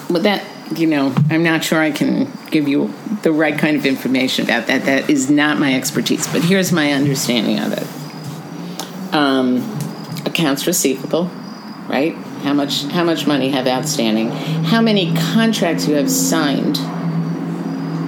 But 0.09 0.23
that, 0.23 0.43
you 0.75 0.87
know, 0.87 1.13
I'm 1.29 1.43
not 1.43 1.63
sure 1.63 1.79
I 1.79 1.91
can 1.91 2.31
give 2.49 2.67
you 2.67 2.93
the 3.23 3.31
right 3.31 3.57
kind 3.57 3.77
of 3.77 3.85
information 3.85 4.45
about 4.45 4.67
that. 4.67 4.85
That 4.85 5.09
is 5.09 5.29
not 5.29 5.57
my 5.57 5.73
expertise. 5.73 6.27
But 6.27 6.43
here's 6.43 6.71
my 6.71 6.91
understanding 6.91 7.59
of 7.59 7.73
it. 7.73 9.13
Um, 9.13 9.57
accounts 10.25 10.67
receivable, 10.67 11.31
right? 11.91 12.15
How 12.43 12.53
much 12.53 12.85
how 12.85 13.03
much 13.03 13.27
money 13.27 13.49
have 13.49 13.67
outstanding? 13.67 14.31
How 14.31 14.81
many 14.81 15.13
contracts 15.13 15.87
you 15.87 15.95
have 15.95 16.09
signed, 16.09 16.77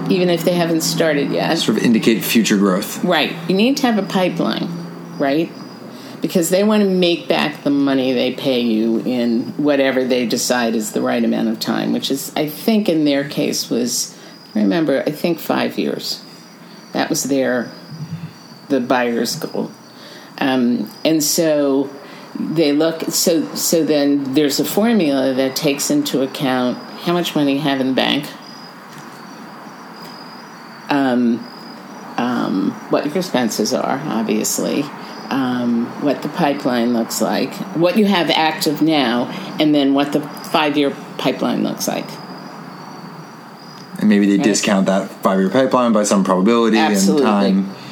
even 0.09 0.29
if 0.29 0.45
they 0.45 0.53
haven't 0.53 0.81
started 0.81 1.31
yet? 1.31 1.57
Sort 1.57 1.77
of 1.77 1.83
indicate 1.83 2.23
future 2.23 2.57
growth. 2.57 3.03
Right. 3.03 3.35
You 3.49 3.55
need 3.55 3.77
to 3.77 3.87
have 3.87 3.97
a 3.97 4.07
pipeline, 4.07 4.69
right? 5.19 5.51
Because 6.21 6.49
they 6.49 6.63
want 6.63 6.83
to 6.83 6.89
make 6.89 7.27
back 7.27 7.63
the 7.65 7.69
money 7.69 8.13
they 8.13 8.31
pay 8.31 8.61
you 8.61 8.99
in 8.99 9.43
whatever 9.57 10.05
they 10.05 10.25
decide 10.25 10.73
is 10.73 10.93
the 10.93 11.01
right 11.01 11.21
amount 11.21 11.49
of 11.49 11.59
time, 11.59 11.91
which 11.91 12.09
is, 12.09 12.31
I 12.37 12.47
think, 12.47 12.87
in 12.87 13.03
their 13.03 13.27
case 13.27 13.69
was, 13.69 14.17
remember, 14.55 15.03
I 15.05 15.11
think 15.11 15.39
five 15.39 15.77
years. 15.77 16.23
That 16.93 17.09
was 17.09 17.23
their, 17.23 17.69
the 18.69 18.79
buyer's 18.79 19.35
goal. 19.35 19.71
Um, 20.37 20.89
and 21.03 21.21
so 21.21 21.89
they 22.39 22.71
look, 22.71 23.01
so, 23.03 23.53
so 23.55 23.83
then 23.83 24.33
there's 24.33 24.59
a 24.59 24.65
formula 24.65 25.33
that 25.33 25.55
takes 25.55 25.89
into 25.89 26.21
account 26.21 26.77
how 27.01 27.13
much 27.13 27.35
money 27.35 27.53
you 27.53 27.59
have 27.59 27.79
in 27.79 27.87
the 27.87 27.93
bank, 27.93 28.25
what 32.93 33.05
your 33.05 33.17
expenses 33.17 33.73
are, 33.73 33.99
obviously, 34.05 34.83
um, 35.29 35.87
what 36.03 36.21
the 36.21 36.29
pipeline 36.29 36.93
looks 36.93 37.21
like, 37.21 37.51
what 37.75 37.97
you 37.97 38.05
have 38.05 38.29
active 38.29 38.83
now, 38.83 39.25
and 39.59 39.73
then 39.73 39.95
what 39.95 40.13
the 40.13 40.21
five 40.21 40.77
year 40.77 40.95
pipeline 41.17 41.63
looks 41.63 41.87
like. 41.87 42.05
And 43.99 44.09
maybe 44.09 44.37
they 44.37 44.41
discount 44.41 44.85
that 44.85 45.09
five 45.09 45.39
year 45.39 45.49
pipeline 45.49 45.91
by 45.91 46.03
some 46.03 46.23
probability 46.23 46.77
Absolutely. 46.77 47.25
and 47.25 47.65
time. 47.65 47.82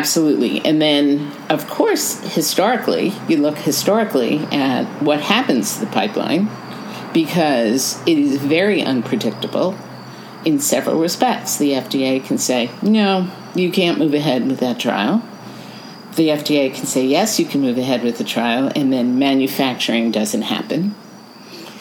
Absolutely. 0.00 0.64
And 0.64 0.80
then, 0.80 1.30
of 1.50 1.68
course, 1.68 2.20
historically, 2.34 3.12
you 3.28 3.36
look 3.36 3.58
historically 3.58 4.38
at 4.50 4.84
what 5.02 5.20
happens 5.20 5.74
to 5.74 5.84
the 5.84 5.92
pipeline 5.92 6.48
because 7.12 8.00
it 8.06 8.16
is 8.16 8.38
very 8.38 8.80
unpredictable 8.80 9.76
in 10.46 10.58
several 10.58 10.98
respects. 10.98 11.58
The 11.58 11.72
FDA 11.72 12.24
can 12.24 12.38
say, 12.38 12.70
no, 12.80 13.30
you 13.54 13.70
can't 13.70 13.98
move 13.98 14.14
ahead 14.14 14.46
with 14.46 14.60
that 14.60 14.80
trial. 14.80 15.22
The 16.16 16.28
FDA 16.28 16.74
can 16.74 16.86
say, 16.86 17.04
yes, 17.04 17.38
you 17.38 17.44
can 17.44 17.60
move 17.60 17.76
ahead 17.76 18.02
with 18.02 18.16
the 18.16 18.24
trial, 18.24 18.72
and 18.74 18.90
then 18.90 19.18
manufacturing 19.18 20.12
doesn't 20.12 20.42
happen. 20.42 20.94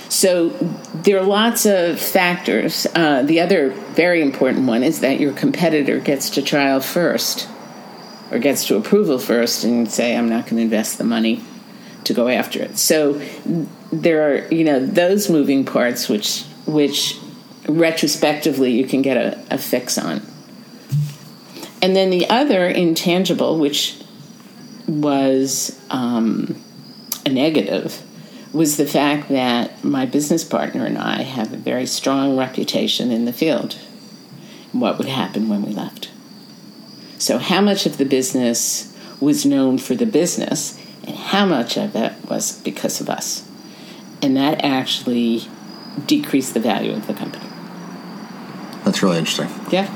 So 0.10 0.50
there 0.94 1.20
are 1.20 1.26
lots 1.26 1.66
of 1.66 2.02
factors. 2.02 2.86
Uh, 2.94 3.24
the 3.24 3.40
other 3.40 3.70
very 3.70 4.22
important 4.22 4.68
one 4.68 4.84
is 4.84 5.00
that 5.00 5.22
your 5.22 5.32
competitor 5.32 6.00
gets 6.00 6.30
to 6.32 6.42
trial 6.42 6.82
first 6.82 7.48
or 8.32 8.40
gets 8.40 8.66
to 8.68 8.78
approval 8.78 9.20
first 9.20 9.64
and 9.64 9.90
say, 9.90 10.16
I'm 10.16 10.30
not 10.30 10.46
going 10.46 10.58
to 10.58 10.62
invest 10.62 10.98
the 10.98 11.04
money 11.04 11.44
to 12.04 12.14
go 12.14 12.28
after 12.28 12.62
it. 12.62 12.78
So 12.78 13.22
there 13.92 14.30
are, 14.30 14.48
you 14.54 14.64
know, 14.64 14.86
those 14.86 15.30
moving 15.30 15.66
parts 15.66 16.08
which 16.08 16.44
which 16.66 17.18
retrospectively 17.68 18.72
you 18.72 18.86
can 18.86 19.02
get 19.02 19.18
a, 19.18 19.44
a 19.52 19.58
fix 19.58 19.98
on. 19.98 20.22
And 21.82 21.96
then 21.96 22.10
the 22.10 22.30
other 22.30 22.68
intangible, 22.68 23.58
which 23.58 23.98
was 24.88 25.80
um, 25.90 26.62
a 27.26 27.30
negative, 27.30 28.04
was 28.52 28.78
the 28.78 28.88
fact 28.88 29.30
that 29.30 29.84
my 29.84 30.06
business 30.06 30.44
partner 30.44 30.86
and 30.86 30.98
I 30.98 31.22
have 31.22 31.54
a 31.54 31.58
very 31.58 31.86
strong 31.86 32.38
reputation 32.38 33.12
in 33.12 33.26
the 33.26 33.34
field. 33.34 33.76
What 34.72 34.98
would 34.98 35.08
happen 35.08 35.48
when 35.50 35.64
we 35.64 35.74
left? 35.74 36.10
So, 37.20 37.38
how 37.38 37.60
much 37.60 37.86
of 37.86 37.98
the 37.98 38.06
business 38.06 38.96
was 39.20 39.46
known 39.46 39.78
for 39.78 39.94
the 39.94 40.06
business, 40.06 40.80
and 41.06 41.16
how 41.16 41.46
much 41.46 41.78
of 41.78 41.96
it 41.96 42.14
was 42.30 42.54
because 42.62 43.02
of 43.02 43.10
us? 43.10 43.46
And 44.22 44.38
that 44.38 44.64
actually 44.64 45.44
decreased 46.06 46.54
the 46.54 46.62
value 46.62 46.94
of 46.94 47.08
the 47.08 47.14
company. 47.14 47.46
That's 48.86 49.04
really 49.04 49.18
interesting. 49.18 49.50
Yeah. 49.70 49.88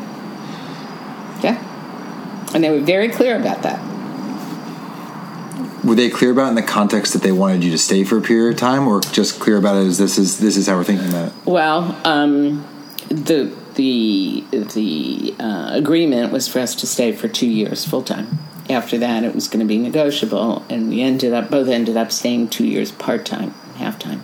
Yeah. 1.42 2.51
And 2.53 2.62
they 2.62 2.70
were 2.70 2.82
very 2.82 3.08
clear 3.08 3.39
about 3.39 3.63
that. 3.63 3.80
Were 5.86 5.96
they 5.96 6.10
clear 6.10 6.32
about 6.32 6.48
it 6.48 6.50
in 6.50 6.56
the 6.56 6.62
context 6.62 7.13
that 7.13 7.22
they 7.22 7.32
wanted 7.32 7.63
you 7.63 7.72
to 7.72 7.77
stay 7.77 8.03
for 8.03 8.18
a 8.18 8.22
period 8.22 8.53
of 8.53 8.60
time, 8.60 8.86
or 8.86 9.00
just 9.00 9.39
clear 9.39 9.58
about 9.58 9.77
it 9.77 9.88
as 9.88 9.98
this 9.98 10.18
is 10.18 10.39
this 10.39 10.58
is 10.58 10.68
how 10.68 10.75
we're 10.75 10.84
thinking 10.84 11.08
about 11.08 11.30
it? 11.30 11.34
Well, 11.46 12.00
um, 12.06 12.65
the 13.08 13.53
the 13.75 14.44
the 14.51 15.36
uh, 15.39 15.70
agreement 15.74 16.32
was 16.32 16.48
for 16.48 16.60
us 16.60 16.75
to 16.75 16.88
stay 16.88 17.12
for 17.12 17.27
two 17.27 17.48
years 17.48 17.86
full 17.86 18.03
time. 18.03 18.39
After 18.70 18.98
that, 19.00 19.24
it 19.24 19.36
was 19.36 19.48
going 19.48 19.60
to 19.60 19.65
be 19.65 19.77
negotiable, 19.77 20.65
and 20.70 20.89
we 20.89 21.01
ended 21.01 21.34
up 21.34 21.50
both 21.50 21.68
ended 21.68 21.98
up 21.98 22.12
staying 22.12 22.50
two 22.50 22.65
years 22.65 22.92
part 22.92 23.25
time, 23.25 23.51
half 23.75 24.00
time. 24.00 24.24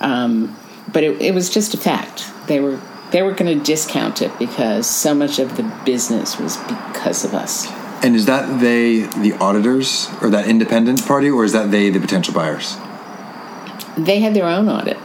Um, 0.00 0.56
but 0.92 1.02
it, 1.02 1.20
it 1.20 1.34
was 1.34 1.50
just 1.50 1.74
a 1.74 1.76
fact. 1.76 2.30
They 2.46 2.60
were 2.60 2.80
they 3.10 3.22
were 3.22 3.32
going 3.32 3.58
to 3.58 3.64
discount 3.64 4.22
it 4.22 4.36
because 4.38 4.88
so 4.88 5.14
much 5.14 5.38
of 5.38 5.56
the 5.56 5.62
business 5.84 6.38
was 6.38 6.56
because 6.56 7.24
of 7.24 7.34
us. 7.34 7.66
And 8.02 8.14
is 8.14 8.26
that 8.26 8.60
they 8.60 9.00
the 9.00 9.32
auditors 9.40 10.08
or 10.20 10.30
that 10.30 10.46
independent 10.46 11.04
party, 11.06 11.30
or 11.30 11.44
is 11.44 11.52
that 11.52 11.70
they 11.70 11.90
the 11.90 12.00
potential 12.00 12.34
buyers? 12.34 12.76
they 13.96 14.20
had 14.20 14.34
their 14.34 14.46
own 14.46 14.68
audit, 14.68 14.98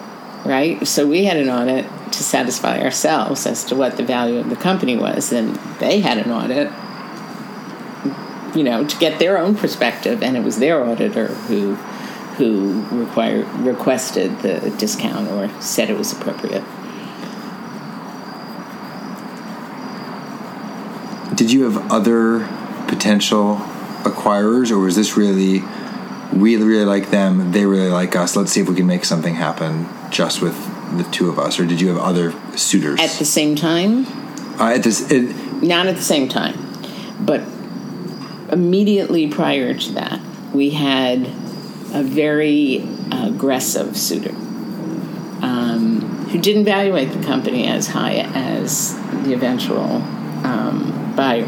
right? 0.45 0.85
So 0.87 1.07
we 1.07 1.25
had 1.25 1.37
an 1.37 1.49
audit 1.49 1.85
to 2.11 2.23
satisfy 2.23 2.81
ourselves 2.81 3.45
as 3.45 3.63
to 3.65 3.75
what 3.75 3.97
the 3.97 4.03
value 4.03 4.39
of 4.39 4.49
the 4.49 4.55
company 4.55 4.97
was, 4.97 5.31
and 5.31 5.55
they 5.79 5.99
had 5.99 6.17
an 6.17 6.31
audit, 6.31 6.71
you 8.55 8.63
know, 8.63 8.85
to 8.85 8.97
get 8.97 9.19
their 9.19 9.37
own 9.37 9.55
perspective, 9.55 10.23
and 10.23 10.35
it 10.35 10.43
was 10.43 10.57
their 10.59 10.83
auditor 10.83 11.27
who 11.27 11.75
who 12.39 12.81
required 12.91 13.45
requested 13.59 14.39
the 14.39 14.73
discount 14.77 15.27
or 15.29 15.49
said 15.61 15.89
it 15.89 15.97
was 15.97 16.13
appropriate. 16.13 16.63
Did 21.35 21.51
you 21.51 21.69
have 21.69 21.91
other 21.91 22.47
potential 22.87 23.57
acquirers, 24.03 24.71
or 24.71 24.79
was 24.79 24.95
this 24.95 25.17
really 25.17 25.63
we 26.33 26.55
really 26.55 26.85
like 26.85 27.09
them, 27.09 27.51
they 27.51 27.65
really 27.65 27.89
like 27.89 28.15
us? 28.15 28.35
Let's 28.35 28.51
see 28.51 28.61
if 28.61 28.69
we 28.69 28.75
can 28.75 28.87
make 28.87 29.03
something 29.03 29.35
happen 29.35 29.87
just 30.09 30.41
with 30.41 30.55
the 30.97 31.03
two 31.11 31.29
of 31.29 31.39
us, 31.39 31.59
or 31.59 31.65
did 31.65 31.79
you 31.79 31.89
have 31.89 31.97
other 31.97 32.33
suitors? 32.57 32.99
At 32.99 33.11
the 33.11 33.25
same 33.25 33.55
time, 33.55 34.05
uh, 34.59 34.73
at 34.75 34.83
this, 34.83 35.11
it, 35.11 35.35
not 35.63 35.87
at 35.87 35.95
the 35.95 36.01
same 36.01 36.27
time, 36.27 36.55
but 37.19 37.41
immediately 38.51 39.27
prior 39.29 39.73
to 39.73 39.91
that, 39.93 40.19
we 40.53 40.71
had 40.71 41.27
a 41.93 42.03
very 42.03 42.87
aggressive 43.11 43.97
suitor 43.97 44.35
um, 45.41 46.01
who 46.31 46.39
didn't 46.39 46.63
evaluate 46.63 47.11
the 47.11 47.23
company 47.23 47.67
as 47.67 47.87
high 47.87 48.17
as 48.33 48.95
the 49.23 49.33
eventual 49.33 50.01
um, 50.43 51.13
buyer. 51.15 51.45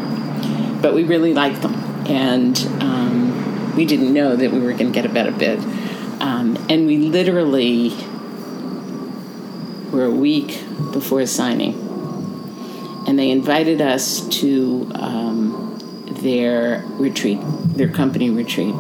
But 0.82 0.94
we 0.94 1.04
really 1.04 1.34
liked 1.34 1.62
them, 1.62 1.76
and 2.08 2.58
um, 2.82 3.76
we 3.76 3.86
didn't 3.86 4.14
know 4.14 4.36
that 4.36 4.52
we 4.52 4.60
were 4.60 4.74
going 4.74 4.88
to 4.88 4.92
get 4.92 5.06
a 5.06 5.10
better 5.10 5.32
bid. 5.32 5.60
Um, 6.22 6.56
and 6.70 6.86
we 6.86 6.98
literally 6.98 7.90
were 9.92 10.06
a 10.06 10.12
week 10.12 10.64
before 10.92 11.26
signing 11.26 11.90
and 13.08 13.18
they 13.18 13.32
invited 13.32 13.82
us 13.82 14.28
to 14.30 14.90
um, 14.94 15.78
their 16.22 16.84
retreat, 16.92 17.40
their 17.42 17.90
company 17.90 18.30
retreat. 18.30 18.74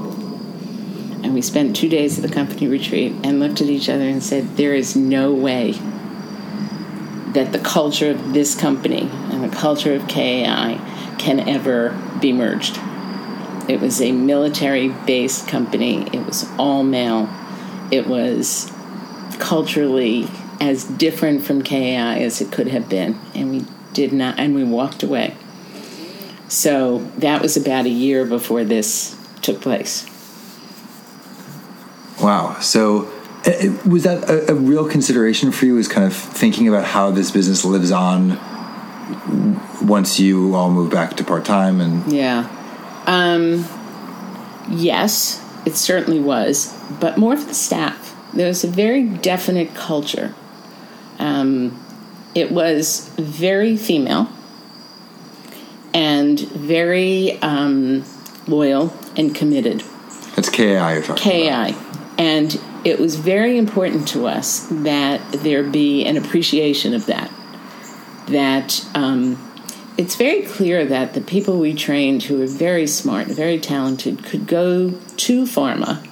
And 1.23 1.33
we 1.33 1.41
spent 1.41 1.75
two 1.75 1.89
days 1.89 2.17
at 2.17 2.27
the 2.27 2.33
company 2.33 2.67
retreat 2.67 3.13
and 3.23 3.39
looked 3.39 3.61
at 3.61 3.67
each 3.67 3.89
other 3.89 4.03
and 4.07 4.23
said, 4.23 4.57
There 4.57 4.73
is 4.73 4.95
no 4.95 5.33
way 5.33 5.73
that 7.33 7.51
the 7.51 7.59
culture 7.59 8.11
of 8.11 8.33
this 8.33 8.59
company 8.59 9.09
and 9.31 9.43
the 9.43 9.55
culture 9.55 9.93
of 9.93 10.07
KAI 10.07 10.79
can 11.17 11.39
ever 11.47 11.97
be 12.21 12.33
merged. 12.33 12.79
It 13.69 13.79
was 13.79 14.01
a 14.01 14.11
military 14.11 14.89
based 14.89 15.47
company, 15.47 16.07
it 16.13 16.25
was 16.25 16.47
all 16.57 16.83
male, 16.83 17.29
it 17.91 18.07
was 18.07 18.71
culturally 19.39 20.27
as 20.61 20.85
different 20.85 21.43
from 21.43 21.63
KAI 21.63 22.19
as 22.19 22.39
it 22.39 22.51
could 22.51 22.67
have 22.67 22.87
been. 22.87 23.19
And 23.35 23.49
we 23.49 23.65
did 23.93 24.13
not, 24.13 24.39
and 24.39 24.55
we 24.55 24.63
walked 24.63 25.03
away. 25.03 25.35
So 26.47 26.99
that 27.17 27.41
was 27.41 27.57
about 27.57 27.85
a 27.85 27.89
year 27.89 28.25
before 28.25 28.63
this 28.63 29.17
took 29.41 29.59
place. 29.61 30.05
Wow. 32.21 32.59
So 32.59 33.11
uh, 33.45 33.75
was 33.89 34.03
that 34.03 34.29
a, 34.29 34.51
a, 34.51 34.53
real 34.53 34.87
consideration 34.87 35.51
for 35.51 35.65
you? 35.65 35.73
Was 35.73 35.87
kind 35.87 36.05
of 36.05 36.15
thinking 36.15 36.67
about 36.67 36.85
how 36.85 37.09
this 37.09 37.31
business 37.31 37.65
lives 37.65 37.91
on 37.91 38.37
once 39.81 40.19
you 40.19 40.53
all 40.53 40.69
move 40.69 40.91
back 40.91 41.17
to 41.17 41.23
part 41.23 41.43
time 41.43 41.81
and 41.81 42.11
yeah, 42.11 42.47
um, 43.07 43.65
yes, 44.69 45.43
it 45.65 45.75
certainly 45.75 46.19
was, 46.19 46.77
but 46.99 47.17
more 47.17 47.35
for 47.35 47.45
the 47.45 47.53
staff. 47.53 48.15
There 48.33 48.47
was 48.47 48.63
a 48.63 48.67
very 48.67 49.03
definite 49.03 49.73
culture. 49.73 50.35
Um, 51.21 51.79
it 52.33 52.51
was 52.51 53.09
very 53.17 53.77
female 53.77 54.29
and 55.93 56.39
very 56.39 57.39
um, 57.41 58.03
loyal 58.47 58.93
and 59.15 59.35
committed. 59.35 59.83
That's 60.35 60.49
KI 60.49 60.63
you're 60.65 61.03
talking 61.03 61.17
KAI. 61.17 61.69
about. 61.69 62.19
And 62.19 62.61
it 62.83 62.99
was 62.99 63.15
very 63.15 63.57
important 63.57 64.07
to 64.09 64.25
us 64.27 64.67
that 64.69 65.21
there 65.31 65.63
be 65.63 66.05
an 66.05 66.17
appreciation 66.17 66.93
of 66.93 67.05
that. 67.05 67.29
That 68.27 68.85
um, 68.95 69.51
it's 69.97 70.15
very 70.15 70.43
clear 70.43 70.85
that 70.85 71.13
the 71.13 71.21
people 71.21 71.59
we 71.59 71.73
trained 71.73 72.23
who 72.23 72.39
were 72.39 72.47
very 72.47 72.87
smart, 72.87 73.27
very 73.27 73.59
talented, 73.59 74.23
could 74.23 74.47
go 74.47 74.91
to 74.91 75.43
pharma 75.43 76.07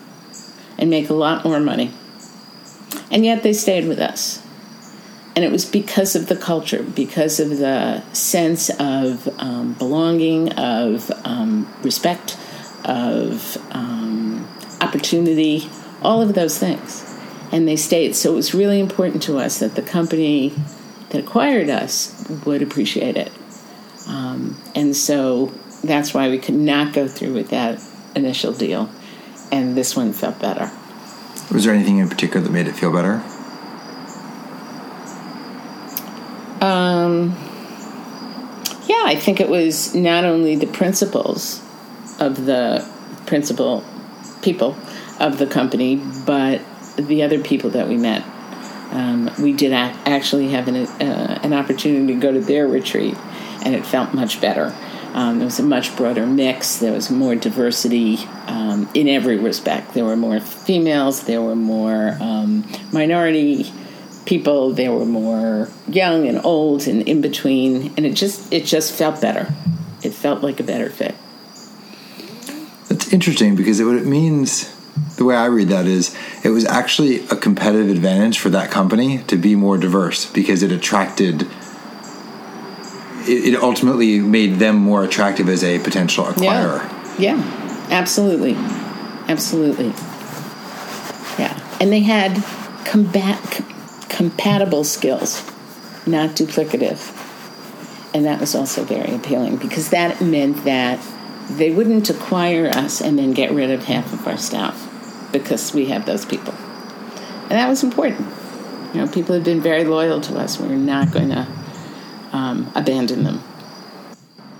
and 0.78 0.90
make 0.90 1.10
a 1.10 1.14
lot 1.14 1.46
more 1.46 1.60
money. 1.60 1.94
And 3.10 3.26
yet 3.26 3.42
they 3.42 3.54
stayed 3.54 3.88
with 3.88 4.00
us. 4.00 4.46
And 5.40 5.46
it 5.46 5.54
was 5.54 5.64
because 5.64 6.18
of 6.18 6.28
the 6.28 6.36
culture, 6.36 6.84
because 6.84 7.40
of 7.40 7.60
the 7.60 8.04
sense 8.12 8.70
of 8.72 9.30
um, 9.40 9.72
belonging, 9.76 10.52
of 10.52 11.10
um, 11.24 11.74
respect, 11.82 12.38
of 12.84 13.56
um, 13.72 14.46
opportunity, 14.82 15.70
all 16.02 16.22
of 16.22 16.34
those 16.34 16.60
things. 16.60 17.06
And 17.54 17.66
they 17.70 17.78
stayed. 17.78 18.18
So 18.18 18.34
it 18.34 18.36
was 18.36 18.54
really 18.54 18.82
important 18.82 19.24
to 19.24 19.38
us 19.38 19.60
that 19.60 19.76
the 19.76 19.82
company 19.82 20.54
that 21.12 21.22
acquired 21.24 21.70
us 21.70 22.22
would 22.46 22.62
appreciate 22.62 23.16
it. 23.16 23.32
Um, 24.10 24.62
and 24.76 24.94
so 24.94 25.54
that's 25.86 26.14
why 26.14 26.28
we 26.28 26.38
could 26.38 26.56
not 26.56 26.92
go 26.92 27.08
through 27.08 27.32
with 27.32 27.52
that 27.52 27.82
initial 28.14 28.52
deal. 28.52 28.90
And 29.54 29.78
this 29.78 29.96
one 29.96 30.12
felt 30.12 30.38
better. 30.40 30.70
Was 31.50 31.64
there 31.64 31.74
anything 31.74 32.00
in 32.00 32.10
particular 32.10 32.42
that 32.42 32.52
made 32.52 32.68
it 32.68 32.74
feel 32.74 32.92
better? 32.92 33.24
Um, 36.62 37.38
yeah, 38.86 38.99
I 39.10 39.16
think 39.16 39.40
it 39.40 39.50
was 39.50 39.96
not 39.96 40.24
only 40.24 40.56
the 40.56 40.68
principles 40.68 41.64
of 42.20 42.46
the 42.46 42.88
principal 43.26 43.84
people 44.44 44.78
of 45.20 45.40
the 45.40 45.48
company, 45.48 45.96
but 46.28 46.62
the 46.96 47.24
other 47.24 47.42
people 47.42 47.72
that 47.72 47.88
we 47.88 47.98
met. 47.98 48.24
Um, 48.92 49.32
we 49.42 49.52
did 49.52 49.74
actually 49.74 50.50
have 50.50 50.68
an, 50.68 50.76
uh, 50.76 51.40
an 51.42 51.54
opportunity 51.54 52.14
to 52.14 52.20
go 52.20 52.32
to 52.32 52.40
their 52.40 52.68
retreat, 52.68 53.18
and 53.66 53.74
it 53.74 53.84
felt 53.84 54.14
much 54.14 54.40
better. 54.42 54.76
Um, 55.16 55.40
there 55.40 55.46
was 55.46 55.58
a 55.58 55.64
much 55.64 55.98
broader 55.98 56.28
mix. 56.28 56.78
There 56.78 56.94
was 56.94 57.10
more 57.10 57.34
diversity 57.34 58.18
um, 58.46 58.88
in 58.94 59.08
every 59.08 59.38
respect. 59.38 59.96
There 59.96 60.06
were 60.06 60.18
more 60.18 60.40
females. 60.40 61.24
There 61.24 61.42
were 61.42 61.56
more 61.56 62.16
um, 62.22 62.64
minority 62.92 63.74
people. 64.30 64.72
There 64.72 64.94
were 64.94 65.06
more 65.06 65.70
young 65.88 66.28
and 66.28 66.40
old 66.46 66.88
and 66.88 67.02
in 67.02 67.20
between, 67.20 67.92
and 67.98 68.06
it 68.06 68.14
just 68.14 68.54
it 68.54 68.66
just 68.66 68.94
felt 68.94 69.20
better. 69.20 69.54
It 70.04 70.14
felt 70.14 70.44
like 70.44 70.60
a 70.60 70.64
better 70.64 70.90
fit. 70.90 71.16
That's 72.88 73.12
interesting 73.12 73.56
because 73.56 73.80
it, 73.80 73.86
what 73.86 73.96
it 73.96 74.06
means 74.06 74.74
the 75.18 75.26
way 75.26 75.36
I 75.36 75.46
read 75.46 75.70
that 75.70 75.86
is 75.86 76.16
it 76.44 76.50
was 76.50 76.66
actually 76.66 77.26
a 77.28 77.36
competitive 77.36 77.90
advantage 77.90 78.40
for 78.40 78.50
that 78.52 78.70
company 78.72 79.24
to 79.24 79.36
be 79.36 79.56
more 79.56 79.78
diverse 79.78 80.26
because 80.26 80.64
it 80.64 80.72
attracted 80.72 81.48
it, 83.28 83.62
ultimately 83.62 84.20
made 84.20 84.56
them 84.56 84.76
more 84.76 85.04
attractive 85.04 85.50
as 85.50 85.64
a 85.64 85.80
potential 85.80 86.26
acquirer. 86.26 86.82
Yeah. 87.20 87.36
yeah, 87.36 87.88
absolutely. 87.92 88.56
Absolutely. 89.28 89.94
Yeah. 91.38 91.60
And 91.80 91.92
they 91.92 92.02
had 92.02 92.44
combat, 92.86 93.62
compatible 94.20 94.84
skills, 94.84 95.50
not 96.06 96.32
duplicative. 96.32 97.00
And 98.14 98.26
that 98.26 98.42
was 98.42 98.54
also 98.54 98.84
very 98.84 99.16
appealing 99.16 99.56
because 99.56 99.92
that 99.92 100.20
meant 100.20 100.66
that 100.66 101.00
they 101.52 101.72
wouldn't 101.72 102.10
acquire 102.10 102.68
us 102.68 103.00
and 103.00 103.18
then 103.18 103.32
get 103.32 103.50
rid 103.50 103.72
of 103.72 103.86
half 103.86 104.12
of 104.12 104.28
our 104.28 104.38
staff 104.38 104.76
because 105.32 105.74
we 105.74 105.86
have 105.86 106.06
those 106.06 106.26
people. 106.26 106.54
And 107.44 107.52
that 107.52 107.70
was 107.70 107.82
important. 107.82 108.28
You 108.94 109.06
know, 109.06 109.08
people 109.08 109.36
have 109.36 109.46
been 109.46 109.62
very 109.62 109.86
loyal 109.86 110.20
to 110.20 110.38
us. 110.38 110.60
We're 110.60 110.76
not 110.76 111.14
going 111.14 111.30
to 111.30 111.48
um, 112.34 112.70
abandon 112.76 113.24
them. 113.24 113.42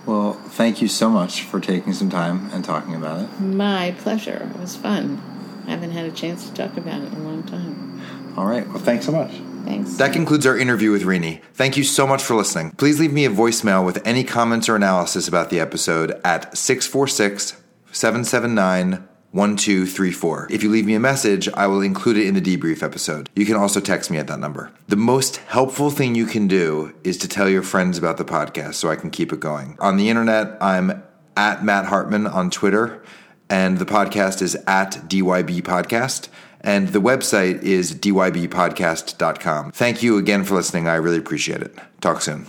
Well, 0.06 0.36
thank 0.36 0.82
you 0.82 0.88
so 0.88 1.10
much 1.10 1.42
for 1.42 1.60
taking 1.60 1.92
some 1.92 2.10
time 2.10 2.50
and 2.54 2.64
talking 2.64 2.96
about 2.96 3.26
it. 3.26 3.42
My 3.42 3.94
pleasure. 3.98 4.50
It 4.56 4.62
was 4.62 4.78
fun. 4.78 5.22
I 5.68 5.72
haven't 5.72 5.92
had 5.92 6.06
a 6.06 6.12
chance 6.12 6.48
to 6.48 6.54
talk 6.54 6.78
about 6.78 7.02
it 7.02 7.12
in 7.12 7.20
a 7.20 7.24
long 7.24 7.44
time. 7.44 8.36
All 8.38 8.46
right. 8.46 8.66
Well, 8.70 8.80
thanks 8.80 9.06
so 9.06 9.12
much. 9.12 9.34
Thanks. 9.70 9.98
That 9.98 10.14
concludes 10.14 10.48
our 10.48 10.58
interview 10.58 10.92
with 10.92 11.04
Rini. 11.04 11.42
Thank 11.54 11.78
you 11.78 11.84
so 11.84 12.08
much 12.08 12.24
for 12.24 12.36
listening. 12.36 12.72
Please 12.72 13.00
leave 13.00 13.14
me 13.14 13.26
a 13.26 13.30
voicemail 13.30 13.86
with 13.86 14.02
any 14.04 14.24
comments 14.24 14.68
or 14.68 14.76
analysis 14.76 15.28
about 15.28 15.52
the 15.52 15.60
episode 15.60 16.20
at 16.26 16.58
646 16.58 17.62
779 17.92 19.08
1234. 19.32 20.48
If 20.50 20.64
you 20.64 20.72
leave 20.72 20.88
me 20.88 20.96
a 20.96 21.00
message, 21.00 21.48
I 21.50 21.68
will 21.68 21.82
include 21.82 22.18
it 22.18 22.26
in 22.26 22.34
the 22.34 22.42
debrief 22.42 22.82
episode. 22.82 23.30
You 23.36 23.46
can 23.46 23.58
also 23.58 23.80
text 23.80 24.10
me 24.10 24.18
at 24.18 24.26
that 24.26 24.40
number. 24.40 24.72
The 24.88 24.96
most 24.96 25.38
helpful 25.38 25.92
thing 25.92 26.16
you 26.16 26.26
can 26.26 26.48
do 26.48 26.96
is 27.04 27.20
to 27.20 27.28
tell 27.28 27.48
your 27.48 27.62
friends 27.62 28.00
about 28.00 28.18
the 28.18 28.26
podcast 28.26 28.74
so 28.74 28.90
I 28.90 28.96
can 28.96 29.12
keep 29.12 29.32
it 29.32 29.40
going. 29.40 29.78
On 29.80 29.98
the 29.98 30.10
internet, 30.10 30.58
I'm 30.60 31.04
at 31.38 31.64
Matt 31.64 31.86
Hartman 31.86 32.26
on 32.26 32.50
Twitter, 32.50 33.04
and 33.52 33.78
the 33.78 33.86
podcast 33.86 34.42
is 34.42 34.56
at 34.66 34.94
DYB 35.08 35.62
Podcast, 35.62 36.30
and 36.62 36.90
the 36.90 37.02
website 37.02 37.62
is 37.64 37.94
dybpodcast.com. 37.94 39.72
Thank 39.72 40.04
you 40.04 40.18
again 40.18 40.44
for 40.44 40.56
listening. 40.56 40.88
I 40.88 40.96
really 40.96 41.18
appreciate 41.18 41.62
it. 41.62 41.76
Talk 42.02 42.22
soon. 42.22 42.48